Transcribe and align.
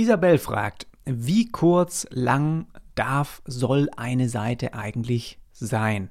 Isabel 0.00 0.38
fragt, 0.38 0.86
wie 1.04 1.50
kurz, 1.50 2.06
lang 2.10 2.68
darf, 2.94 3.42
soll 3.44 3.90
eine 3.98 4.30
Seite 4.30 4.72
eigentlich 4.72 5.38
sein? 5.52 6.08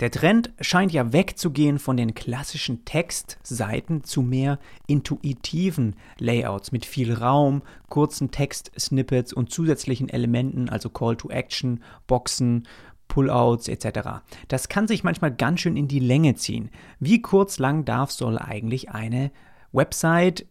Der 0.00 0.10
Trend 0.10 0.52
scheint 0.60 0.92
ja 0.92 1.14
wegzugehen 1.14 1.78
von 1.78 1.96
den 1.96 2.12
klassischen 2.12 2.84
Textseiten 2.84 4.04
zu 4.04 4.20
mehr 4.20 4.58
intuitiven 4.86 5.96
Layouts 6.18 6.70
mit 6.70 6.84
viel 6.84 7.14
Raum, 7.14 7.62
kurzen 7.88 8.30
Text-Snippets 8.30 9.32
und 9.32 9.50
zusätzlichen 9.50 10.10
Elementen, 10.10 10.68
also 10.68 10.90
Call 10.90 11.16
to 11.16 11.30
Action, 11.30 11.82
Boxen, 12.06 12.68
Pullouts 13.08 13.68
etc. 13.68 14.20
Das 14.48 14.68
kann 14.68 14.86
sich 14.86 15.02
manchmal 15.02 15.34
ganz 15.34 15.60
schön 15.60 15.78
in 15.78 15.88
die 15.88 16.00
Länge 16.00 16.34
ziehen. 16.34 16.68
Wie 17.00 17.22
kurz 17.22 17.58
lang 17.58 17.86
darf 17.86 18.10
soll 18.10 18.36
eigentlich 18.36 18.90
eine 18.90 19.30
Website 19.72 20.44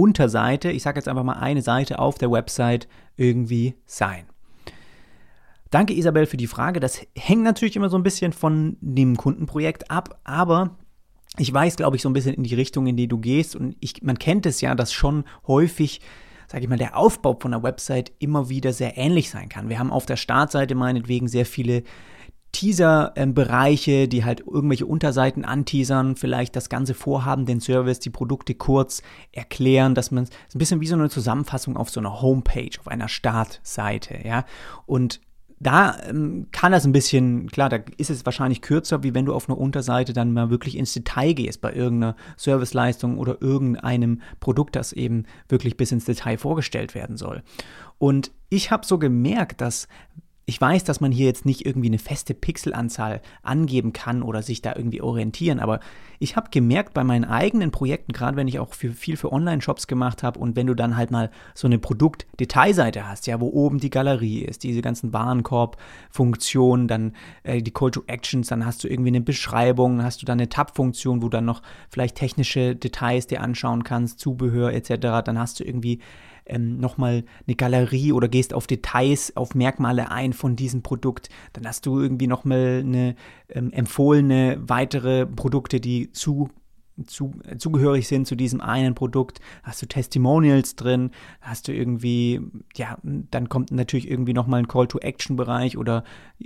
Unterseite, 0.00 0.70
ich 0.70 0.82
sage 0.82 0.98
jetzt 0.98 1.08
einfach 1.08 1.24
mal 1.24 1.34
eine 1.34 1.60
Seite 1.60 1.98
auf 1.98 2.16
der 2.16 2.30
Website 2.30 2.88
irgendwie 3.16 3.74
sein? 3.84 4.24
Danke 5.70 5.94
Isabel 5.94 6.26
für 6.26 6.38
die 6.38 6.46
Frage. 6.46 6.80
Das 6.80 7.00
hängt 7.14 7.42
natürlich 7.42 7.76
immer 7.76 7.90
so 7.90 7.96
ein 7.96 8.02
bisschen 8.02 8.32
von 8.32 8.76
dem 8.80 9.16
Kundenprojekt 9.16 9.90
ab, 9.90 10.18
aber 10.24 10.76
ich 11.36 11.52
weiß, 11.52 11.76
glaube 11.76 11.96
ich, 11.96 12.02
so 12.02 12.08
ein 12.08 12.12
bisschen 12.12 12.34
in 12.34 12.42
die 12.42 12.54
Richtung, 12.54 12.86
in 12.86 12.96
die 12.96 13.08
du 13.08 13.18
gehst. 13.18 13.54
Und 13.54 13.76
ich, 13.78 14.02
man 14.02 14.18
kennt 14.18 14.46
es 14.46 14.60
ja, 14.60 14.74
dass 14.74 14.92
schon 14.92 15.24
häufig, 15.46 16.00
sage 16.48 16.64
ich 16.64 16.68
mal, 16.70 16.78
der 16.78 16.96
Aufbau 16.96 17.36
von 17.38 17.52
einer 17.52 17.62
Website 17.62 18.10
immer 18.18 18.48
wieder 18.48 18.72
sehr 18.72 18.96
ähnlich 18.96 19.30
sein 19.30 19.48
kann. 19.48 19.68
Wir 19.68 19.78
haben 19.78 19.92
auf 19.92 20.06
der 20.06 20.16
Startseite 20.16 20.74
meinetwegen 20.74 21.28
sehr 21.28 21.46
viele 21.46 21.84
Teaser-Bereiche, 22.52 24.08
die 24.08 24.24
halt 24.24 24.40
irgendwelche 24.40 24.86
Unterseiten 24.86 25.44
anteasern, 25.44 26.16
vielleicht 26.16 26.56
das 26.56 26.68
ganze 26.68 26.94
Vorhaben, 26.94 27.46
den 27.46 27.60
Service, 27.60 28.00
die 28.00 28.10
Produkte 28.10 28.54
kurz 28.54 29.02
erklären, 29.32 29.94
dass 29.94 30.10
man 30.10 30.24
es 30.24 30.30
ein 30.54 30.58
bisschen 30.58 30.80
wie 30.80 30.86
so 30.86 30.94
eine 30.94 31.10
Zusammenfassung 31.10 31.76
auf 31.76 31.90
so 31.90 32.00
einer 32.00 32.20
Homepage, 32.22 32.78
auf 32.78 32.88
einer 32.88 33.08
Startseite, 33.08 34.18
ja. 34.24 34.44
Und 34.86 35.20
da 35.62 35.98
ähm, 36.08 36.46
kann 36.52 36.72
das 36.72 36.86
ein 36.86 36.92
bisschen, 36.92 37.48
klar, 37.50 37.68
da 37.68 37.78
ist 37.98 38.08
es 38.08 38.24
wahrscheinlich 38.24 38.62
kürzer, 38.62 39.02
wie 39.02 39.14
wenn 39.14 39.26
du 39.26 39.34
auf 39.34 39.48
einer 39.48 39.58
Unterseite 39.58 40.14
dann 40.14 40.32
mal 40.32 40.48
wirklich 40.48 40.76
ins 40.76 40.94
Detail 40.94 41.34
gehst 41.34 41.60
bei 41.60 41.72
irgendeiner 41.74 42.16
Serviceleistung 42.38 43.18
oder 43.18 43.42
irgendeinem 43.42 44.22
Produkt, 44.40 44.74
das 44.74 44.94
eben 44.94 45.26
wirklich 45.48 45.76
bis 45.76 45.92
ins 45.92 46.06
Detail 46.06 46.38
vorgestellt 46.38 46.94
werden 46.94 47.18
soll. 47.18 47.42
Und 47.98 48.32
ich 48.48 48.70
habe 48.70 48.86
so 48.86 48.98
gemerkt, 48.98 49.60
dass 49.60 49.86
ich 50.46 50.60
weiß, 50.60 50.84
dass 50.84 51.00
man 51.00 51.12
hier 51.12 51.26
jetzt 51.26 51.46
nicht 51.46 51.64
irgendwie 51.64 51.88
eine 51.88 51.98
feste 51.98 52.34
Pixelanzahl 52.34 53.20
angeben 53.42 53.92
kann 53.92 54.22
oder 54.22 54.42
sich 54.42 54.62
da 54.62 54.74
irgendwie 54.74 55.00
orientieren, 55.00 55.60
aber 55.60 55.80
ich 56.18 56.36
habe 56.36 56.50
gemerkt 56.50 56.92
bei 56.92 57.04
meinen 57.04 57.24
eigenen 57.24 57.70
Projekten, 57.70 58.12
gerade 58.12 58.36
wenn 58.36 58.48
ich 58.48 58.58
auch 58.58 58.74
für, 58.74 58.90
viel 58.90 59.16
für 59.16 59.32
Online-Shops 59.32 59.86
gemacht 59.86 60.22
habe 60.22 60.38
und 60.38 60.56
wenn 60.56 60.66
du 60.66 60.74
dann 60.74 60.96
halt 60.96 61.10
mal 61.10 61.30
so 61.54 61.66
eine 61.66 61.78
Produkt-Detailseite 61.78 63.08
hast, 63.08 63.26
ja, 63.26 63.40
wo 63.40 63.48
oben 63.48 63.78
die 63.78 63.90
Galerie 63.90 64.40
ist, 64.40 64.62
diese 64.62 64.82
ganzen 64.82 65.12
Warenkorb-Funktionen, 65.12 66.88
dann 66.88 67.14
äh, 67.42 67.62
die 67.62 67.70
Call 67.70 67.90
to 67.90 68.02
Actions, 68.06 68.48
dann 68.48 68.66
hast 68.66 68.84
du 68.84 68.88
irgendwie 68.88 69.08
eine 69.08 69.22
Beschreibung, 69.22 70.02
hast 70.02 70.20
du 70.20 70.26
dann 70.26 70.38
eine 70.38 70.48
Tab-Funktion, 70.48 71.22
wo 71.22 71.28
dann 71.28 71.44
noch 71.44 71.62
vielleicht 71.88 72.16
technische 72.16 72.76
Details 72.76 73.26
dir 73.26 73.40
anschauen 73.40 73.84
kannst, 73.84 74.18
Zubehör 74.18 74.72
etc., 74.72 75.24
dann 75.24 75.38
hast 75.38 75.60
du 75.60 75.64
irgendwie 75.64 76.00
ähm, 76.50 76.78
nochmal 76.78 77.24
eine 77.46 77.56
Galerie 77.56 78.12
oder 78.12 78.28
gehst 78.28 78.52
auf 78.52 78.66
Details, 78.66 79.36
auf 79.36 79.54
Merkmale 79.54 80.10
ein 80.10 80.32
von 80.32 80.56
diesem 80.56 80.82
Produkt. 80.82 81.28
Dann 81.52 81.66
hast 81.66 81.86
du 81.86 82.00
irgendwie 82.00 82.26
nochmal 82.26 82.82
eine 82.84 83.14
ähm, 83.48 83.72
empfohlene 83.72 84.58
weitere 84.60 85.26
Produkte, 85.26 85.80
die 85.80 86.12
zu 86.12 86.50
zu, 87.06 87.32
zugehörig 87.58 88.08
sind 88.08 88.26
zu 88.26 88.36
diesem 88.36 88.60
einen 88.60 88.94
Produkt, 88.94 89.40
hast 89.62 89.82
du 89.82 89.86
Testimonials 89.86 90.76
drin, 90.76 91.10
hast 91.40 91.68
du 91.68 91.72
irgendwie, 91.72 92.40
ja, 92.74 92.98
dann 93.02 93.48
kommt 93.48 93.70
natürlich 93.70 94.10
irgendwie 94.10 94.32
nochmal 94.32 94.60
ein 94.60 94.68
Call-to-Action-Bereich 94.68 95.76
oder 95.76 96.04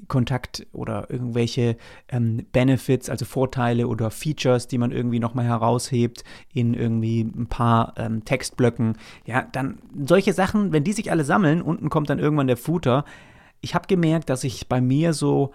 Kontakt 0.08 0.66
oder 0.72 1.10
irgendwelche 1.10 1.76
ähm, 2.08 2.46
Benefits, 2.52 3.08
also 3.10 3.24
Vorteile 3.24 3.88
oder 3.88 4.10
Features, 4.10 4.68
die 4.68 4.78
man 4.78 4.90
irgendwie 4.90 5.20
nochmal 5.20 5.46
heraushebt 5.46 6.24
in 6.52 6.74
irgendwie 6.74 7.20
ein 7.22 7.46
paar 7.46 7.94
ähm, 7.96 8.24
Textblöcken. 8.24 8.96
Ja, 9.26 9.46
dann 9.52 9.78
solche 10.06 10.32
Sachen, 10.32 10.72
wenn 10.72 10.84
die 10.84 10.92
sich 10.92 11.10
alle 11.10 11.24
sammeln, 11.24 11.62
unten 11.62 11.90
kommt 11.90 12.10
dann 12.10 12.18
irgendwann 12.18 12.46
der 12.46 12.56
Footer. 12.56 13.04
Ich 13.60 13.74
habe 13.74 13.86
gemerkt, 13.86 14.30
dass 14.30 14.44
ich 14.44 14.68
bei 14.68 14.80
mir 14.80 15.12
so, 15.12 15.52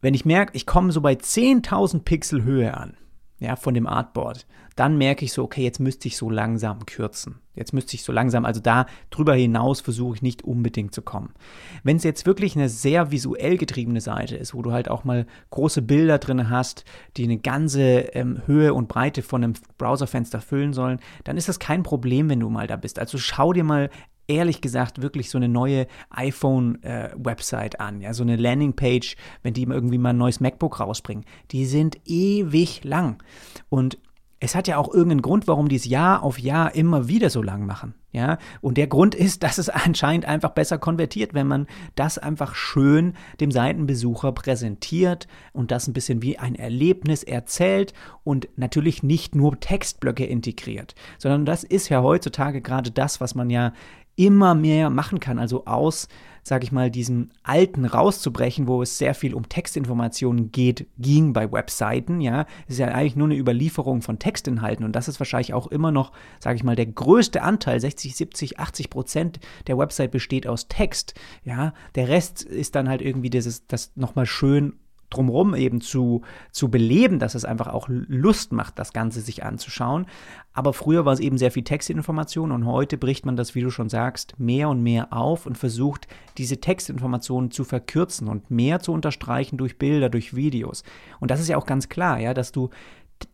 wenn 0.00 0.14
ich 0.14 0.24
merke, 0.24 0.56
ich 0.56 0.66
komme 0.66 0.92
so 0.92 1.00
bei 1.00 1.14
10.000 1.14 2.02
Pixel 2.02 2.42
Höhe 2.44 2.76
an, 2.76 2.94
ja, 3.40 3.56
von 3.56 3.74
dem 3.74 3.86
Artboard, 3.86 4.46
dann 4.74 4.98
merke 4.98 5.24
ich 5.24 5.32
so, 5.32 5.44
okay, 5.44 5.62
jetzt 5.62 5.80
müsste 5.80 6.08
ich 6.08 6.16
so 6.16 6.30
langsam 6.30 6.86
kürzen. 6.86 7.40
Jetzt 7.54 7.72
müsste 7.72 7.96
ich 7.96 8.04
so 8.04 8.12
langsam, 8.12 8.44
also 8.44 8.60
da 8.60 8.86
drüber 9.10 9.34
hinaus 9.34 9.80
versuche 9.80 10.16
ich 10.16 10.22
nicht 10.22 10.42
unbedingt 10.42 10.94
zu 10.94 11.02
kommen. 11.02 11.34
Wenn 11.82 11.96
es 11.96 12.04
jetzt 12.04 12.26
wirklich 12.26 12.54
eine 12.54 12.68
sehr 12.68 13.10
visuell 13.10 13.56
getriebene 13.56 14.00
Seite 14.00 14.36
ist, 14.36 14.54
wo 14.54 14.62
du 14.62 14.72
halt 14.72 14.88
auch 14.88 15.02
mal 15.02 15.26
große 15.50 15.82
Bilder 15.82 16.18
drin 16.18 16.50
hast, 16.50 16.84
die 17.16 17.24
eine 17.24 17.38
ganze 17.38 17.82
ähm, 18.14 18.42
Höhe 18.46 18.74
und 18.74 18.86
Breite 18.86 19.22
von 19.22 19.42
einem 19.42 19.54
Browserfenster 19.76 20.40
füllen 20.40 20.72
sollen, 20.72 21.00
dann 21.24 21.36
ist 21.36 21.48
das 21.48 21.58
kein 21.58 21.82
Problem, 21.82 22.28
wenn 22.28 22.40
du 22.40 22.48
mal 22.48 22.68
da 22.68 22.76
bist. 22.76 23.00
Also 23.00 23.18
schau 23.18 23.52
dir 23.52 23.64
mal 23.64 23.90
ehrlich 24.28 24.60
gesagt 24.60 25.02
wirklich 25.02 25.30
so 25.30 25.38
eine 25.38 25.48
neue 25.48 25.86
iPhone-Website 26.10 27.74
äh, 27.74 27.78
an, 27.78 28.00
ja, 28.00 28.14
so 28.14 28.22
eine 28.22 28.36
Landingpage, 28.36 29.16
wenn 29.42 29.54
die 29.54 29.64
irgendwie 29.64 29.98
mal 29.98 30.10
ein 30.10 30.18
neues 30.18 30.40
MacBook 30.40 30.78
rausbringen. 30.78 31.24
Die 31.50 31.66
sind 31.66 31.98
ewig 32.04 32.84
lang. 32.84 33.22
Und 33.68 33.98
es 34.40 34.54
hat 34.54 34.68
ja 34.68 34.76
auch 34.76 34.92
irgendeinen 34.92 35.22
Grund, 35.22 35.48
warum 35.48 35.68
die 35.68 35.76
es 35.76 35.84
Jahr 35.84 36.22
auf 36.22 36.38
Jahr 36.38 36.74
immer 36.74 37.08
wieder 37.08 37.28
so 37.28 37.42
lang 37.42 37.66
machen. 37.66 37.94
Ja, 38.10 38.38
und 38.62 38.78
der 38.78 38.86
Grund 38.86 39.14
ist, 39.14 39.42
dass 39.42 39.58
es 39.58 39.68
anscheinend 39.68 40.26
einfach 40.26 40.50
besser 40.50 40.78
konvertiert, 40.78 41.34
wenn 41.34 41.46
man 41.46 41.66
das 41.94 42.18
einfach 42.18 42.54
schön 42.54 43.14
dem 43.40 43.50
Seitenbesucher 43.50 44.32
präsentiert 44.32 45.26
und 45.52 45.70
das 45.70 45.88
ein 45.88 45.92
bisschen 45.92 46.22
wie 46.22 46.38
ein 46.38 46.54
Erlebnis 46.54 47.22
erzählt 47.22 47.92
und 48.24 48.48
natürlich 48.56 49.02
nicht 49.02 49.34
nur 49.34 49.58
Textblöcke 49.58 50.24
integriert, 50.24 50.94
sondern 51.18 51.44
das 51.44 51.64
ist 51.64 51.88
ja 51.88 52.02
heutzutage 52.02 52.60
gerade 52.60 52.90
das, 52.90 53.20
was 53.20 53.34
man 53.34 53.50
ja 53.50 53.72
immer 54.18 54.54
mehr 54.54 54.90
machen 54.90 55.20
kann, 55.20 55.38
also 55.38 55.64
aus, 55.64 56.08
sage 56.42 56.64
ich 56.64 56.72
mal, 56.72 56.90
diesem 56.90 57.30
Alten 57.44 57.84
rauszubrechen, 57.84 58.66
wo 58.66 58.82
es 58.82 58.98
sehr 58.98 59.14
viel 59.14 59.32
um 59.32 59.48
Textinformationen 59.48 60.50
geht, 60.50 60.88
ging 60.98 61.32
bei 61.32 61.52
Webseiten, 61.52 62.20
ja, 62.20 62.44
es 62.66 62.74
ist 62.74 62.78
ja 62.80 62.88
eigentlich 62.88 63.14
nur 63.14 63.28
eine 63.28 63.36
Überlieferung 63.36 64.02
von 64.02 64.18
Textinhalten 64.18 64.84
und 64.84 64.92
das 64.92 65.06
ist 65.06 65.20
wahrscheinlich 65.20 65.54
auch 65.54 65.68
immer 65.68 65.92
noch, 65.92 66.10
sage 66.40 66.56
ich 66.56 66.64
mal, 66.64 66.74
der 66.74 66.86
größte 66.86 67.42
Anteil, 67.42 67.78
60, 67.78 68.16
70, 68.16 68.58
80 68.58 68.90
Prozent 68.90 69.40
der 69.68 69.78
Website 69.78 70.10
besteht 70.10 70.48
aus 70.48 70.66
Text, 70.66 71.14
ja, 71.44 71.72
der 71.94 72.08
Rest 72.08 72.42
ist 72.42 72.74
dann 72.74 72.88
halt 72.88 73.02
irgendwie 73.02 73.30
dieses, 73.30 73.68
das 73.68 73.92
nochmal 73.94 74.26
schön 74.26 74.74
drumherum 75.10 75.54
eben 75.54 75.80
zu, 75.80 76.22
zu 76.52 76.70
beleben, 76.70 77.18
dass 77.18 77.34
es 77.34 77.44
einfach 77.44 77.68
auch 77.68 77.88
Lust 77.88 78.52
macht, 78.52 78.78
das 78.78 78.92
Ganze 78.92 79.20
sich 79.20 79.44
anzuschauen. 79.44 80.06
Aber 80.52 80.72
früher 80.72 81.04
war 81.04 81.12
es 81.12 81.20
eben 81.20 81.38
sehr 81.38 81.50
viel 81.50 81.62
Textinformation 81.62 82.52
und 82.52 82.66
heute 82.66 82.98
bricht 82.98 83.24
man 83.24 83.36
das, 83.36 83.54
wie 83.54 83.62
du 83.62 83.70
schon 83.70 83.88
sagst, 83.88 84.38
mehr 84.38 84.68
und 84.68 84.82
mehr 84.82 85.12
auf 85.12 85.46
und 85.46 85.56
versucht, 85.56 86.08
diese 86.36 86.60
Textinformationen 86.60 87.50
zu 87.50 87.64
verkürzen 87.64 88.28
und 88.28 88.50
mehr 88.50 88.80
zu 88.80 88.92
unterstreichen 88.92 89.56
durch 89.56 89.78
Bilder, 89.78 90.08
durch 90.08 90.34
Videos. 90.34 90.82
Und 91.20 91.30
das 91.30 91.40
ist 91.40 91.48
ja 91.48 91.56
auch 91.56 91.66
ganz 91.66 91.88
klar, 91.88 92.18
ja, 92.18 92.34
dass 92.34 92.52
du 92.52 92.70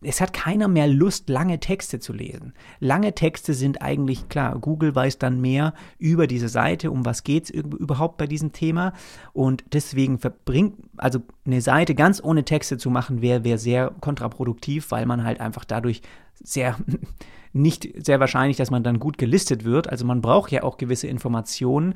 es 0.01 0.21
hat 0.21 0.33
keiner 0.33 0.67
mehr 0.67 0.87
Lust, 0.87 1.29
lange 1.29 1.59
Texte 1.59 1.99
zu 1.99 2.13
lesen. 2.13 2.53
Lange 2.79 3.13
Texte 3.13 3.53
sind 3.53 3.81
eigentlich 3.81 4.29
klar. 4.29 4.57
Google 4.59 4.95
weiß 4.95 5.17
dann 5.17 5.41
mehr 5.41 5.73
über 5.97 6.27
diese 6.27 6.49
Seite, 6.49 6.91
um 6.91 7.05
was 7.05 7.23
geht 7.23 7.45
es 7.45 7.49
überhaupt 7.49 8.17
bei 8.17 8.27
diesem 8.27 8.51
Thema. 8.51 8.93
Und 9.33 9.63
deswegen 9.73 10.19
verbringt, 10.19 10.75
also 10.97 11.19
eine 11.45 11.61
Seite 11.61 11.95
ganz 11.95 12.21
ohne 12.23 12.45
Texte 12.45 12.77
zu 12.77 12.89
machen, 12.89 13.21
wäre 13.21 13.43
wär 13.43 13.57
sehr 13.57 13.91
kontraproduktiv, 14.01 14.91
weil 14.91 15.05
man 15.05 15.23
halt 15.23 15.39
einfach 15.39 15.65
dadurch 15.65 16.01
sehr 16.43 16.77
nicht 17.53 17.89
sehr 18.05 18.19
wahrscheinlich, 18.19 18.57
dass 18.57 18.71
man 18.71 18.83
dann 18.83 18.99
gut 18.99 19.17
gelistet 19.17 19.63
wird. 19.63 19.89
Also 19.89 20.05
man 20.05 20.21
braucht 20.21 20.51
ja 20.51 20.63
auch 20.63 20.77
gewisse 20.77 21.07
Informationen. 21.07 21.93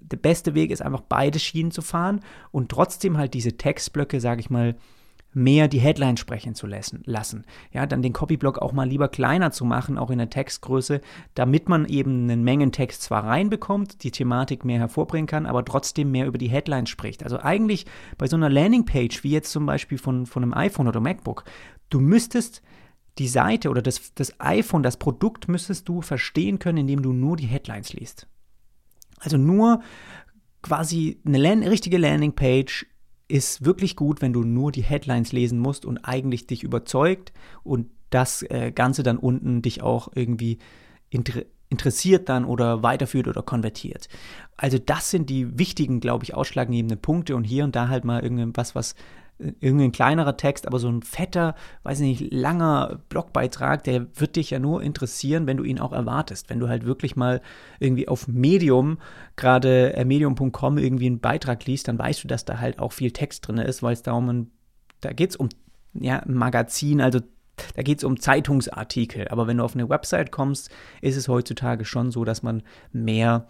Der 0.00 0.16
beste 0.16 0.54
Weg 0.54 0.70
ist 0.70 0.82
einfach 0.82 1.02
beide 1.02 1.38
Schienen 1.38 1.70
zu 1.70 1.82
fahren 1.82 2.20
und 2.50 2.70
trotzdem 2.70 3.18
halt 3.18 3.34
diese 3.34 3.56
Textblöcke, 3.56 4.20
sage 4.20 4.40
ich 4.40 4.48
mal, 4.50 4.74
mehr 5.34 5.68
die 5.68 5.80
Headline 5.80 6.16
sprechen 6.16 6.54
zu 6.54 6.66
lassen. 6.66 7.44
Ja, 7.72 7.86
dann 7.86 8.02
den 8.02 8.12
Copyblock 8.12 8.58
auch 8.58 8.72
mal 8.72 8.88
lieber 8.88 9.08
kleiner 9.08 9.50
zu 9.50 9.64
machen, 9.64 9.98
auch 9.98 10.10
in 10.10 10.18
der 10.18 10.30
Textgröße, 10.30 11.00
damit 11.34 11.68
man 11.68 11.86
eben 11.86 12.24
einen 12.24 12.44
Mengentext 12.44 13.02
zwar 13.02 13.24
reinbekommt, 13.24 14.02
die 14.02 14.10
Thematik 14.10 14.64
mehr 14.64 14.78
hervorbringen 14.78 15.26
kann, 15.26 15.46
aber 15.46 15.64
trotzdem 15.64 16.10
mehr 16.10 16.26
über 16.26 16.38
die 16.38 16.50
Headline 16.50 16.86
spricht. 16.86 17.22
Also 17.22 17.38
eigentlich 17.38 17.86
bei 18.18 18.26
so 18.26 18.36
einer 18.36 18.50
Landingpage, 18.50 19.24
wie 19.24 19.30
jetzt 19.30 19.52
zum 19.52 19.66
Beispiel 19.66 19.98
von, 19.98 20.26
von 20.26 20.42
einem 20.42 20.54
iPhone 20.54 20.88
oder 20.88 21.00
MacBook, 21.00 21.44
du 21.88 22.00
müsstest 22.00 22.62
die 23.18 23.28
Seite 23.28 23.70
oder 23.70 23.82
das, 23.82 24.14
das 24.14 24.38
iPhone, 24.40 24.82
das 24.82 24.96
Produkt 24.96 25.48
müsstest 25.48 25.88
du 25.88 26.00
verstehen 26.02 26.58
können, 26.58 26.78
indem 26.78 27.02
du 27.02 27.12
nur 27.12 27.36
die 27.36 27.46
Headlines 27.46 27.92
liest. 27.92 28.26
Also 29.18 29.36
nur 29.36 29.82
quasi 30.62 31.20
eine 31.24 31.70
richtige 31.70 31.98
Landingpage 31.98 32.86
ist 33.32 33.64
wirklich 33.64 33.96
gut, 33.96 34.20
wenn 34.20 34.34
du 34.34 34.44
nur 34.44 34.72
die 34.72 34.82
Headlines 34.82 35.32
lesen 35.32 35.58
musst 35.58 35.86
und 35.86 36.04
eigentlich 36.04 36.46
dich 36.46 36.62
überzeugt 36.62 37.32
und 37.64 37.88
das 38.10 38.42
äh, 38.42 38.72
Ganze 38.74 39.02
dann 39.02 39.16
unten 39.16 39.62
dich 39.62 39.82
auch 39.82 40.10
irgendwie 40.14 40.58
interessiert 41.70 42.28
dann 42.28 42.44
oder 42.44 42.82
weiterführt 42.82 43.28
oder 43.28 43.42
konvertiert. 43.42 44.08
Also 44.58 44.76
das 44.78 45.10
sind 45.10 45.30
die 45.30 45.58
wichtigen, 45.58 46.00
glaube 46.00 46.24
ich, 46.24 46.34
ausschlaggebenden 46.34 47.00
Punkte 47.00 47.34
und 47.34 47.44
hier 47.44 47.64
und 47.64 47.74
da 47.74 47.88
halt 47.88 48.04
mal 48.04 48.22
irgendwas, 48.22 48.74
was 48.74 48.94
irgendein 49.60 49.92
kleinerer 49.92 50.36
Text, 50.36 50.66
aber 50.66 50.78
so 50.78 50.88
ein 50.88 51.02
fetter, 51.02 51.54
weiß 51.82 52.00
ich 52.00 52.20
nicht, 52.20 52.32
langer 52.32 53.00
Blogbeitrag, 53.08 53.84
der 53.84 54.06
wird 54.18 54.36
dich 54.36 54.50
ja 54.50 54.58
nur 54.58 54.82
interessieren, 54.82 55.46
wenn 55.46 55.56
du 55.56 55.64
ihn 55.64 55.80
auch 55.80 55.92
erwartest. 55.92 56.50
Wenn 56.50 56.60
du 56.60 56.68
halt 56.68 56.84
wirklich 56.84 57.16
mal 57.16 57.40
irgendwie 57.80 58.08
auf 58.08 58.28
Medium, 58.28 58.98
gerade 59.36 59.94
äh, 59.94 60.04
medium.com 60.04 60.78
irgendwie 60.78 61.06
einen 61.06 61.20
Beitrag 61.20 61.66
liest, 61.66 61.88
dann 61.88 61.98
weißt 61.98 62.24
du, 62.24 62.28
dass 62.28 62.44
da 62.44 62.58
halt 62.60 62.78
auch 62.78 62.92
viel 62.92 63.10
Text 63.10 63.46
drin 63.46 63.58
ist, 63.58 63.82
weil 63.82 63.94
es 63.94 64.02
da 64.02 64.12
um, 64.12 64.50
da 65.00 65.12
geht 65.12 65.30
es 65.30 65.36
um 65.36 65.48
ja, 65.94 66.18
ein 66.20 66.34
Magazin, 66.34 67.00
also 67.00 67.20
da 67.74 67.82
geht 67.82 67.98
es 67.98 68.04
um 68.04 68.18
Zeitungsartikel. 68.18 69.28
Aber 69.28 69.46
wenn 69.46 69.58
du 69.58 69.64
auf 69.64 69.74
eine 69.74 69.88
Website 69.88 70.30
kommst, 70.32 70.70
ist 71.00 71.16
es 71.16 71.28
heutzutage 71.28 71.84
schon 71.84 72.10
so, 72.10 72.24
dass 72.24 72.42
man 72.42 72.62
mehr 72.92 73.48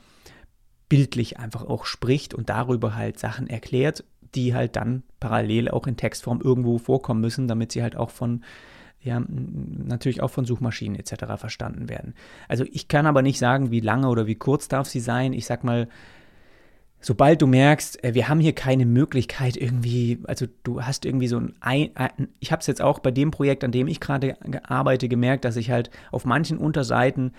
bildlich 0.88 1.38
einfach 1.38 1.64
auch 1.64 1.86
spricht 1.86 2.34
und 2.34 2.50
darüber 2.50 2.94
halt 2.94 3.18
Sachen 3.18 3.48
erklärt 3.48 4.04
die 4.34 4.54
halt 4.54 4.76
dann 4.76 5.02
parallel 5.20 5.68
auch 5.68 5.86
in 5.86 5.96
Textform 5.96 6.40
irgendwo 6.40 6.78
vorkommen 6.78 7.20
müssen, 7.20 7.48
damit 7.48 7.72
sie 7.72 7.82
halt 7.82 7.96
auch 7.96 8.10
von 8.10 8.42
ja, 9.04 9.20
natürlich 9.28 10.22
auch 10.22 10.30
von 10.30 10.44
Suchmaschinen 10.44 10.96
etc. 10.96 11.24
verstanden 11.36 11.88
werden. 11.88 12.14
Also 12.46 12.64
ich 12.70 12.86
kann 12.86 13.06
aber 13.06 13.22
nicht 13.22 13.38
sagen, 13.38 13.72
wie 13.72 13.80
lange 13.80 14.08
oder 14.08 14.28
wie 14.28 14.36
kurz 14.36 14.68
darf 14.68 14.86
sie 14.86 15.00
sein. 15.00 15.32
Ich 15.32 15.44
sag 15.44 15.64
mal, 15.64 15.88
sobald 17.00 17.42
du 17.42 17.46
merkst, 17.46 18.02
äh, 18.04 18.14
wir 18.14 18.28
haben 18.28 18.40
hier 18.40 18.54
keine 18.54 18.86
Möglichkeit 18.86 19.56
irgendwie, 19.56 20.20
also 20.24 20.46
du 20.62 20.82
hast 20.82 21.04
irgendwie 21.04 21.26
so 21.26 21.42
ein, 21.60 21.90
ich 22.38 22.52
habe 22.52 22.60
es 22.60 22.66
jetzt 22.68 22.80
auch 22.80 23.00
bei 23.00 23.10
dem 23.10 23.32
Projekt, 23.32 23.64
an 23.64 23.72
dem 23.72 23.88
ich 23.88 24.00
gerade 24.00 24.36
arbeite, 24.62 25.08
gemerkt, 25.08 25.44
dass 25.44 25.56
ich 25.56 25.70
halt 25.70 25.90
auf 26.12 26.24
manchen 26.24 26.58
Unterseiten 26.58 27.32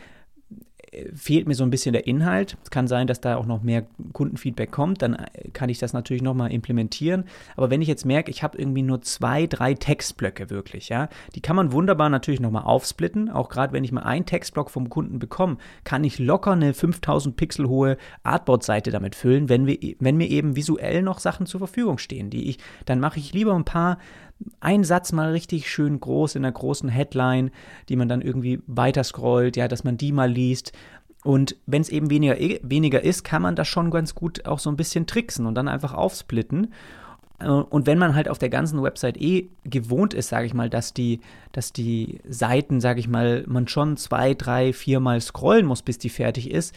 fehlt 1.13 1.47
mir 1.47 1.55
so 1.55 1.63
ein 1.63 1.69
bisschen 1.69 1.93
der 1.93 2.07
Inhalt. 2.07 2.57
Es 2.63 2.71
kann 2.71 2.87
sein, 2.87 3.07
dass 3.07 3.21
da 3.21 3.37
auch 3.37 3.45
noch 3.45 3.63
mehr 3.63 3.85
Kundenfeedback 4.13 4.71
kommt, 4.71 5.01
dann 5.01 5.15
äh, 5.15 5.49
kann 5.53 5.69
ich 5.69 5.79
das 5.79 5.93
natürlich 5.93 6.23
nochmal 6.23 6.51
implementieren. 6.51 7.25
Aber 7.55 7.69
wenn 7.69 7.81
ich 7.81 7.87
jetzt 7.87 8.05
merke, 8.05 8.31
ich 8.31 8.43
habe 8.43 8.57
irgendwie 8.57 8.81
nur 8.81 9.01
zwei, 9.01 9.47
drei 9.47 9.73
Textblöcke 9.73 10.49
wirklich, 10.49 10.89
ja, 10.89 11.09
die 11.35 11.41
kann 11.41 11.55
man 11.55 11.71
wunderbar 11.71 12.09
natürlich 12.09 12.39
nochmal 12.39 12.63
aufsplitten. 12.63 13.29
Auch 13.29 13.49
gerade 13.49 13.73
wenn 13.73 13.83
ich 13.83 13.91
mal 13.91 14.03
einen 14.03 14.25
Textblock 14.25 14.69
vom 14.69 14.89
Kunden 14.89 15.19
bekomme, 15.19 15.57
kann 15.83 16.03
ich 16.03 16.19
locker 16.19 16.51
eine 16.51 16.73
5000 16.73 17.35
Pixel 17.35 17.67
hohe 17.67 17.97
Artboard-Seite 18.23 18.91
damit 18.91 19.15
füllen, 19.15 19.49
wenn, 19.49 19.67
wir, 19.67 19.77
wenn 19.99 20.17
mir 20.17 20.29
eben 20.29 20.55
visuell 20.55 21.01
noch 21.01 21.19
Sachen 21.19 21.45
zur 21.45 21.59
Verfügung 21.59 21.97
stehen, 21.97 22.29
die 22.29 22.49
ich, 22.49 22.57
dann 22.85 22.99
mache 22.99 23.19
ich 23.19 23.33
lieber 23.33 23.53
ein 23.53 23.65
paar 23.65 23.97
ein 24.59 24.83
Satz 24.83 25.11
mal 25.11 25.31
richtig 25.31 25.69
schön 25.69 25.99
groß 25.99 26.35
in 26.35 26.43
einer 26.43 26.51
großen 26.51 26.89
Headline, 26.89 27.51
die 27.89 27.95
man 27.95 28.09
dann 28.09 28.21
irgendwie 28.21 28.61
weiter 28.67 29.03
scrollt, 29.03 29.55
ja, 29.55 29.67
dass 29.67 29.83
man 29.83 29.97
die 29.97 30.11
mal 30.11 30.29
liest. 30.29 30.73
Und 31.23 31.55
wenn 31.65 31.81
es 31.81 31.89
eben 31.89 32.09
weniger, 32.09 32.35
weniger 32.63 33.01
ist, 33.01 33.23
kann 33.23 33.41
man 33.41 33.55
das 33.55 33.67
schon 33.67 33.91
ganz 33.91 34.13
gut 34.13 34.45
auch 34.45 34.59
so 34.59 34.69
ein 34.69 34.75
bisschen 34.75 35.07
tricksen 35.07 35.45
und 35.45 35.55
dann 35.55 35.67
einfach 35.69 35.93
aufsplitten. 35.93 36.73
Äh, 37.39 37.47
und 37.47 37.87
wenn 37.87 37.97
man 37.97 38.15
halt 38.15 38.29
auf 38.29 38.39
der 38.39 38.49
ganzen 38.49 38.81
Website 38.83 39.17
eh 39.17 39.49
gewohnt 39.63 40.13
ist, 40.13 40.29
sage 40.29 40.45
ich 40.45 40.53
mal, 40.53 40.69
dass 40.69 40.93
die, 40.93 41.21
dass 41.51 41.71
die 41.71 42.19
Seiten, 42.27 42.81
sage 42.81 42.99
ich 42.99 43.07
mal, 43.07 43.43
man 43.47 43.67
schon 43.67 43.97
zwei, 43.97 44.33
drei, 44.33 44.73
viermal 44.73 45.21
scrollen 45.21 45.65
muss, 45.65 45.81
bis 45.81 45.97
die 45.97 46.09
fertig 46.09 46.51
ist, 46.51 46.75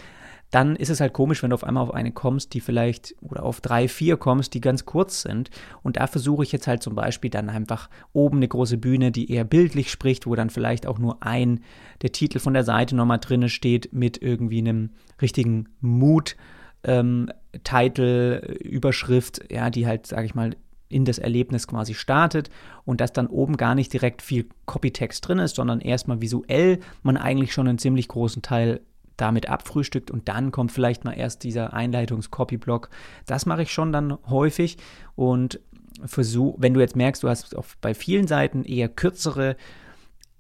dann 0.56 0.74
ist 0.74 0.88
es 0.88 1.02
halt 1.02 1.12
komisch, 1.12 1.42
wenn 1.42 1.50
du 1.50 1.54
auf 1.54 1.64
einmal 1.64 1.82
auf 1.82 1.92
eine 1.92 2.12
kommst, 2.12 2.54
die 2.54 2.60
vielleicht, 2.60 3.14
oder 3.20 3.42
auf 3.42 3.60
drei, 3.60 3.88
vier 3.88 4.16
kommst, 4.16 4.54
die 4.54 4.62
ganz 4.62 4.86
kurz 4.86 5.20
sind. 5.20 5.50
Und 5.82 5.98
da 5.98 6.06
versuche 6.06 6.44
ich 6.44 6.50
jetzt 6.50 6.66
halt 6.66 6.82
zum 6.82 6.94
Beispiel 6.94 7.28
dann 7.28 7.50
einfach 7.50 7.90
oben 8.14 8.38
eine 8.38 8.48
große 8.48 8.78
Bühne, 8.78 9.12
die 9.12 9.30
eher 9.30 9.44
bildlich 9.44 9.90
spricht, 9.90 10.26
wo 10.26 10.34
dann 10.34 10.48
vielleicht 10.48 10.86
auch 10.86 10.98
nur 10.98 11.22
ein, 11.22 11.60
der 12.00 12.12
Titel 12.12 12.38
von 12.38 12.54
der 12.54 12.64
Seite 12.64 12.96
nochmal 12.96 13.18
drin 13.18 13.50
steht 13.50 13.92
mit 13.92 14.22
irgendwie 14.22 14.60
einem 14.60 14.92
richtigen 15.20 15.68
Mut. 15.82 16.36
Ähm, 16.84 17.28
Title, 17.62 18.38
Überschrift, 18.62 19.52
ja, 19.52 19.68
die 19.68 19.86
halt, 19.86 20.06
sage 20.06 20.24
ich 20.24 20.34
mal, 20.34 20.56
in 20.88 21.04
das 21.04 21.18
Erlebnis 21.18 21.66
quasi 21.66 21.92
startet 21.92 22.48
und 22.86 23.02
dass 23.02 23.12
dann 23.12 23.26
oben 23.26 23.58
gar 23.58 23.74
nicht 23.74 23.92
direkt 23.92 24.22
viel 24.22 24.46
Copytext 24.64 25.28
drin 25.28 25.38
ist, 25.38 25.56
sondern 25.56 25.82
erstmal 25.82 26.22
visuell 26.22 26.78
man 27.02 27.18
eigentlich 27.18 27.52
schon 27.52 27.68
einen 27.68 27.76
ziemlich 27.76 28.08
großen 28.08 28.40
Teil 28.40 28.80
damit 29.16 29.48
abfrühstückt 29.48 30.10
und 30.10 30.28
dann 30.28 30.50
kommt 30.50 30.72
vielleicht 30.72 31.04
mal 31.04 31.12
erst 31.12 31.44
dieser 31.44 31.72
Einleitungs-Copy-Block. 31.72 32.90
Das 33.26 33.46
mache 33.46 33.62
ich 33.62 33.72
schon 33.72 33.92
dann 33.92 34.18
häufig 34.28 34.78
und 35.14 35.60
versuche, 36.04 36.60
wenn 36.60 36.74
du 36.74 36.80
jetzt 36.80 36.96
merkst, 36.96 37.22
du 37.22 37.28
hast 37.28 37.56
auf, 37.56 37.76
bei 37.80 37.94
vielen 37.94 38.26
Seiten 38.26 38.64
eher 38.64 38.88
kürzere 38.88 39.56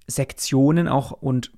Sektionen 0.06 0.88
auch 0.88 1.12
und 1.12 1.52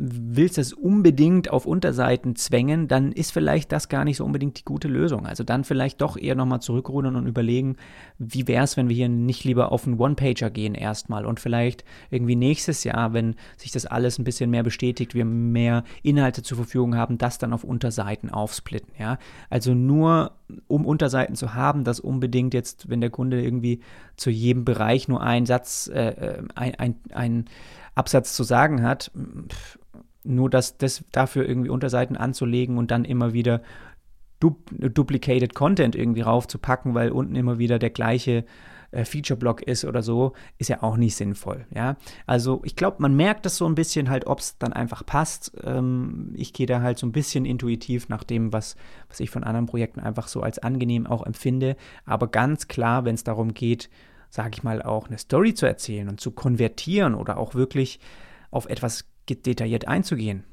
willst 0.00 0.58
es 0.58 0.72
unbedingt 0.72 1.50
auf 1.50 1.66
Unterseiten 1.66 2.36
zwängen, 2.36 2.86
dann 2.86 3.10
ist 3.10 3.32
vielleicht 3.32 3.72
das 3.72 3.88
gar 3.88 4.04
nicht 4.04 4.18
so 4.18 4.24
unbedingt 4.24 4.56
die 4.60 4.64
gute 4.64 4.86
Lösung. 4.86 5.26
Also 5.26 5.42
dann 5.42 5.64
vielleicht 5.64 6.00
doch 6.00 6.16
eher 6.16 6.36
nochmal 6.36 6.62
zurückrudern 6.62 7.16
und 7.16 7.26
überlegen, 7.26 7.76
wie 8.18 8.46
wäre 8.46 8.62
es, 8.62 8.76
wenn 8.76 8.88
wir 8.88 8.94
hier 8.94 9.08
nicht 9.08 9.42
lieber 9.42 9.72
auf 9.72 9.86
einen 9.86 9.98
One-Pager 9.98 10.50
gehen 10.50 10.76
erstmal 10.76 11.26
und 11.26 11.40
vielleicht 11.40 11.84
irgendwie 12.10 12.36
nächstes 12.36 12.84
Jahr, 12.84 13.12
wenn 13.12 13.34
sich 13.56 13.72
das 13.72 13.86
alles 13.86 14.18
ein 14.18 14.24
bisschen 14.24 14.50
mehr 14.50 14.62
bestätigt, 14.62 15.16
wir 15.16 15.24
mehr 15.24 15.82
Inhalte 16.04 16.44
zur 16.44 16.58
Verfügung 16.58 16.94
haben, 16.94 17.18
das 17.18 17.38
dann 17.38 17.52
auf 17.52 17.64
Unterseiten 17.64 18.30
aufsplitten. 18.30 18.92
Ja? 19.00 19.18
Also 19.50 19.74
nur 19.74 20.30
um 20.68 20.86
Unterseiten 20.86 21.34
zu 21.34 21.54
haben, 21.54 21.82
dass 21.82 21.98
unbedingt 21.98 22.54
jetzt, 22.54 22.88
wenn 22.88 23.00
der 23.00 23.10
Kunde 23.10 23.42
irgendwie 23.42 23.80
zu 24.16 24.30
jedem 24.30 24.64
Bereich 24.64 25.08
nur 25.08 25.20
einen 25.20 25.44
Satz, 25.44 25.90
äh, 25.92 26.08
äh 26.10 26.42
ein, 26.54 26.74
ein, 26.76 26.94
ein 27.12 27.44
Absatz 27.98 28.34
zu 28.34 28.44
sagen 28.44 28.82
hat, 28.82 29.10
nur 30.24 30.50
das, 30.50 30.78
das 30.78 31.04
dafür 31.12 31.48
irgendwie 31.48 31.70
Unterseiten 31.70 32.16
anzulegen 32.16 32.78
und 32.78 32.90
dann 32.90 33.04
immer 33.04 33.32
wieder 33.32 33.62
du 34.40 34.56
duplicated 34.70 35.54
Content 35.54 35.96
irgendwie 35.96 36.20
raufzupacken, 36.20 36.94
weil 36.94 37.10
unten 37.10 37.34
immer 37.34 37.58
wieder 37.58 37.78
der 37.78 37.90
gleiche 37.90 38.44
äh, 38.90 39.04
Feature-Block 39.04 39.62
ist 39.62 39.84
oder 39.84 40.02
so, 40.02 40.32
ist 40.58 40.68
ja 40.68 40.82
auch 40.82 40.96
nicht 40.96 41.16
sinnvoll. 41.16 41.66
Ja? 41.74 41.96
Also 42.26 42.60
ich 42.64 42.76
glaube, 42.76 42.96
man 43.00 43.14
merkt 43.16 43.46
das 43.46 43.56
so 43.56 43.66
ein 43.66 43.74
bisschen 43.74 44.08
halt, 44.08 44.26
ob 44.26 44.38
es 44.38 44.58
dann 44.58 44.72
einfach 44.72 45.04
passt. 45.04 45.52
Ähm, 45.62 46.32
ich 46.34 46.52
gehe 46.52 46.66
da 46.66 46.80
halt 46.80 46.98
so 46.98 47.06
ein 47.06 47.12
bisschen 47.12 47.44
intuitiv 47.44 48.08
nach 48.08 48.24
dem, 48.24 48.52
was, 48.52 48.76
was 49.08 49.20
ich 49.20 49.30
von 49.30 49.44
anderen 49.44 49.66
Projekten 49.66 50.00
einfach 50.00 50.28
so 50.28 50.40
als 50.40 50.58
angenehm 50.58 51.06
auch 51.06 51.26
empfinde. 51.26 51.76
Aber 52.04 52.28
ganz 52.28 52.68
klar, 52.68 53.04
wenn 53.04 53.14
es 53.14 53.24
darum 53.24 53.54
geht, 53.54 53.90
sage 54.30 54.50
ich 54.54 54.62
mal, 54.62 54.82
auch 54.82 55.08
eine 55.08 55.18
Story 55.18 55.54
zu 55.54 55.66
erzählen 55.66 56.08
und 56.08 56.20
zu 56.20 56.30
konvertieren 56.30 57.14
oder 57.14 57.38
auch 57.38 57.54
wirklich 57.54 57.98
auf 58.50 58.66
etwas 58.66 59.06
detailliert 59.36 59.88
einzugehen. 59.88 60.44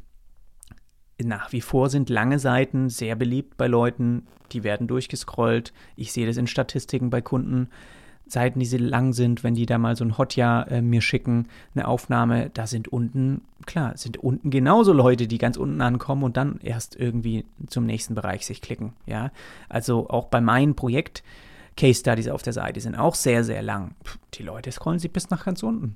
Nach 1.21 1.51
wie 1.51 1.61
vor 1.61 1.89
sind 1.89 2.09
lange 2.09 2.39
Seiten 2.39 2.89
sehr 2.89 3.15
beliebt 3.15 3.57
bei 3.57 3.67
Leuten, 3.67 4.27
die 4.51 4.63
werden 4.63 4.87
durchgescrollt. 4.87 5.73
Ich 5.95 6.11
sehe 6.11 6.27
das 6.27 6.37
in 6.37 6.47
Statistiken 6.47 7.09
bei 7.09 7.21
Kunden. 7.21 7.69
Seiten, 8.27 8.59
die 8.59 8.65
sie 8.65 8.77
lang 8.77 9.13
sind, 9.13 9.43
wenn 9.43 9.53
die 9.53 9.67
da 9.67 9.77
mal 9.77 9.95
so 9.95 10.03
ein 10.03 10.17
Hotjahr 10.17 10.69
äh, 10.71 10.81
mir 10.81 11.01
schicken, 11.01 11.47
eine 11.75 11.87
Aufnahme, 11.87 12.49
da 12.49 12.65
sind 12.65 12.87
unten, 12.87 13.41
klar, 13.67 13.95
sind 13.97 14.17
unten 14.17 14.49
genauso 14.49 14.93
Leute, 14.93 15.27
die 15.27 15.37
ganz 15.37 15.57
unten 15.57 15.79
ankommen 15.79 16.23
und 16.23 16.35
dann 16.35 16.59
erst 16.61 16.95
irgendwie 16.95 17.45
zum 17.67 17.85
nächsten 17.85 18.15
Bereich 18.15 18.45
sich 18.45 18.61
klicken, 18.61 18.93
ja. 19.05 19.31
Also 19.69 20.09
auch 20.09 20.25
bei 20.25 20.41
meinem 20.41 20.75
Projekt, 20.75 21.23
Case 21.77 21.99
Studies 21.99 22.29
auf 22.29 22.41
der 22.41 22.53
Seite 22.53 22.79
sind 22.79 22.95
auch 22.95 23.15
sehr, 23.15 23.43
sehr 23.43 23.61
lang. 23.61 23.95
Die 24.33 24.43
Leute 24.43 24.71
scrollen 24.71 24.99
sich 24.99 25.11
bis 25.11 25.29
nach 25.29 25.45
ganz 25.45 25.61
unten. 25.61 25.95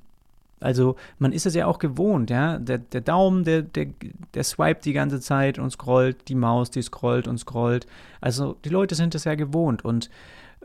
Also 0.60 0.96
man 1.18 1.32
ist 1.32 1.46
es 1.46 1.54
ja 1.54 1.66
auch 1.66 1.78
gewohnt, 1.78 2.30
ja. 2.30 2.58
Der, 2.58 2.78
der 2.78 3.00
Daumen, 3.00 3.44
der, 3.44 3.62
der, 3.62 3.86
der 4.34 4.44
swiped 4.44 4.84
die 4.84 4.92
ganze 4.92 5.20
Zeit 5.20 5.58
und 5.58 5.70
scrollt, 5.70 6.28
die 6.28 6.34
Maus, 6.34 6.70
die 6.70 6.82
scrollt 6.82 7.26
und 7.26 7.38
scrollt. 7.38 7.86
Also 8.20 8.56
die 8.64 8.68
Leute 8.68 8.94
sind 8.94 9.14
es 9.14 9.24
ja 9.24 9.34
gewohnt 9.34 9.84
und 9.84 10.10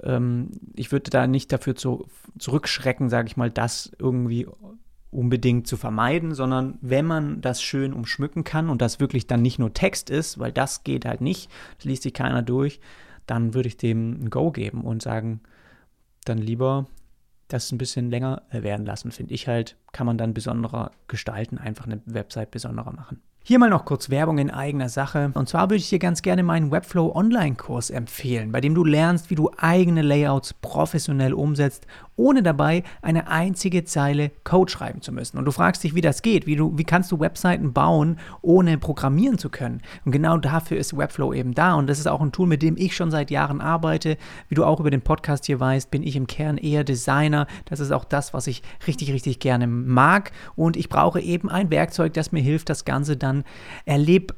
ähm, 0.03 0.51
ich 0.75 0.91
würde 0.91 1.09
da 1.09 1.27
nicht 1.27 1.51
dafür 1.51 1.75
zu, 1.75 2.07
zurückschrecken, 2.37 3.09
sage 3.09 3.27
ich 3.27 3.37
mal, 3.37 3.49
das 3.49 3.91
irgendwie 3.97 4.47
unbedingt 5.11 5.65
zu 5.65 5.77
vermeiden, 5.77 6.33
sondern 6.35 6.77
wenn 6.81 7.05
man 7.05 7.39
das 7.39 7.61
schön 7.61 7.93
umschmücken 7.93 8.43
kann 8.43 8.69
und 8.69 8.81
das 8.81 8.99
wirklich 8.99 9.27
dann 9.27 9.41
nicht 9.41 9.59
nur 9.59 9.73
Text 9.73 10.09
ist, 10.09 10.39
weil 10.39 10.51
das 10.51 10.83
geht 10.83 11.05
halt 11.05 11.21
nicht, 11.21 11.49
das 11.77 11.85
liest 11.85 12.03
sich 12.03 12.13
keiner 12.13 12.41
durch, 12.41 12.81
dann 13.25 13.53
würde 13.53 13.69
ich 13.69 13.77
dem 13.77 14.25
ein 14.25 14.29
Go 14.29 14.51
geben 14.51 14.81
und 14.81 15.01
sagen, 15.01 15.39
dann 16.25 16.37
lieber 16.37 16.87
das 17.47 17.71
ein 17.71 17.77
bisschen 17.77 18.09
länger 18.09 18.43
werden 18.51 18.85
lassen, 18.85 19.11
finde 19.11 19.33
ich 19.33 19.47
halt, 19.47 19.77
kann 19.91 20.07
man 20.07 20.17
dann 20.17 20.33
besonderer 20.33 20.91
gestalten, 21.07 21.57
einfach 21.57 21.85
eine 21.85 22.01
Website 22.05 22.51
besonderer 22.51 22.91
machen. 22.91 23.21
Hier 23.47 23.59
mal 23.59 23.69
noch 23.69 23.85
kurz 23.85 24.09
Werbung 24.09 24.39
in 24.39 24.49
eigener 24.49 24.89
Sache. 24.89 25.31
Und 25.35 25.47
zwar 25.47 25.65
würde 25.69 25.75
ich 25.75 25.89
dir 25.89 25.99
ganz 25.99 26.23
gerne 26.23 26.41
meinen 26.41 26.71
Webflow 26.71 27.15
Online-Kurs 27.15 27.91
empfehlen, 27.91 28.51
bei 28.51 28.59
dem 28.59 28.73
du 28.73 28.83
lernst, 28.83 29.29
wie 29.29 29.35
du 29.35 29.51
eigene 29.55 30.01
Layouts 30.01 30.55
professionell 30.55 31.31
umsetzt 31.31 31.85
ohne 32.15 32.43
dabei 32.43 32.83
eine 33.01 33.27
einzige 33.27 33.83
Zeile 33.83 34.31
Code 34.43 34.71
schreiben 34.71 35.01
zu 35.01 35.11
müssen. 35.11 35.37
Und 35.37 35.45
du 35.45 35.51
fragst 35.51 35.83
dich, 35.83 35.95
wie 35.95 36.01
das 36.01 36.21
geht, 36.21 36.45
wie, 36.47 36.55
du, 36.55 36.77
wie 36.77 36.83
kannst 36.83 37.11
du 37.11 37.19
Webseiten 37.19 37.73
bauen, 37.73 38.19
ohne 38.41 38.77
programmieren 38.77 39.37
zu 39.37 39.49
können. 39.49 39.81
Und 40.05 40.11
genau 40.11 40.37
dafür 40.37 40.77
ist 40.77 40.97
Webflow 40.97 41.33
eben 41.33 41.53
da. 41.53 41.75
Und 41.75 41.87
das 41.87 41.99
ist 41.99 42.07
auch 42.07 42.21
ein 42.21 42.31
Tool, 42.31 42.47
mit 42.47 42.61
dem 42.61 42.77
ich 42.77 42.95
schon 42.95 43.11
seit 43.11 43.31
Jahren 43.31 43.61
arbeite. 43.61 44.17
Wie 44.49 44.55
du 44.55 44.63
auch 44.63 44.79
über 44.79 44.91
den 44.91 45.01
Podcast 45.01 45.45
hier 45.45 45.59
weißt, 45.59 45.91
bin 45.91 46.03
ich 46.03 46.15
im 46.15 46.27
Kern 46.27 46.57
eher 46.57 46.83
Designer. 46.83 47.47
Das 47.65 47.79
ist 47.79 47.91
auch 47.91 48.05
das, 48.05 48.33
was 48.33 48.47
ich 48.47 48.61
richtig, 48.87 49.11
richtig 49.11 49.39
gerne 49.39 49.67
mag. 49.67 50.31
Und 50.55 50.77
ich 50.77 50.89
brauche 50.89 51.19
eben 51.19 51.49
ein 51.49 51.69
Werkzeug, 51.69 52.13
das 52.13 52.31
mir 52.31 52.41
hilft, 52.41 52.69
das 52.69 52.85
Ganze 52.85 53.17
dann 53.17 53.43
erlebbar 53.85 54.37